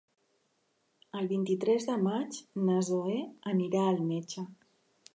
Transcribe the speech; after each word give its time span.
El 1.19 1.27
vint-i-tres 1.33 1.87
de 1.91 1.99
maig 2.07 2.41
na 2.65 2.81
Zoè 2.91 3.21
anirà 3.55 3.89
al 3.93 4.05
metge. 4.11 4.51